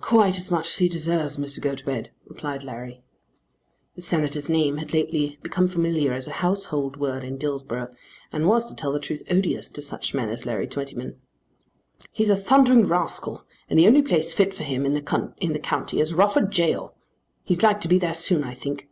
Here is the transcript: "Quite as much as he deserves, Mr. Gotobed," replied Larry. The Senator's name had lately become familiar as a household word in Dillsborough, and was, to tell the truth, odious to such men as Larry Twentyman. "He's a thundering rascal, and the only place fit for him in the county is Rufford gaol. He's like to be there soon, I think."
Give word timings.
"Quite 0.00 0.38
as 0.40 0.50
much 0.50 0.66
as 0.70 0.78
he 0.78 0.88
deserves, 0.88 1.36
Mr. 1.36 1.60
Gotobed," 1.60 2.10
replied 2.26 2.64
Larry. 2.64 3.04
The 3.94 4.02
Senator's 4.02 4.48
name 4.48 4.78
had 4.78 4.92
lately 4.92 5.38
become 5.40 5.68
familiar 5.68 6.12
as 6.14 6.26
a 6.26 6.32
household 6.42 6.96
word 6.96 7.22
in 7.22 7.38
Dillsborough, 7.38 7.94
and 8.32 8.48
was, 8.48 8.66
to 8.66 8.74
tell 8.74 8.90
the 8.90 8.98
truth, 8.98 9.22
odious 9.30 9.68
to 9.68 9.80
such 9.80 10.14
men 10.14 10.30
as 10.30 10.44
Larry 10.44 10.66
Twentyman. 10.66 11.20
"He's 12.10 12.28
a 12.30 12.34
thundering 12.34 12.88
rascal, 12.88 13.44
and 13.70 13.78
the 13.78 13.86
only 13.86 14.02
place 14.02 14.32
fit 14.32 14.52
for 14.52 14.64
him 14.64 14.84
in 14.84 14.94
the 14.94 15.60
county 15.62 16.00
is 16.00 16.12
Rufford 16.12 16.52
gaol. 16.52 16.96
He's 17.44 17.62
like 17.62 17.80
to 17.82 17.86
be 17.88 18.00
there 18.00 18.14
soon, 18.14 18.42
I 18.42 18.54
think." 18.54 18.88